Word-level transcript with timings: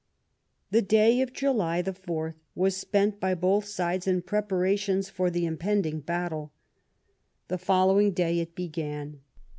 The 0.71 0.81
day 0.81 1.21
of 1.21 1.31
July 1.31 1.83
the 1.83 1.93
4th 1.93 2.33
was 2.55 2.75
spent 2.75 3.19
by 3.19 3.35
both 3.35 3.65
sides 3.65 4.07
in 4.07 4.23
preparations 4.23 5.11
for 5.11 5.29
the 5.29 5.45
impending 5.45 5.99
battle. 5.99 6.53
The 7.49 7.59
following 7.59 8.09
day 8.11 8.39
it 8.39 8.55
began. 8.55 9.21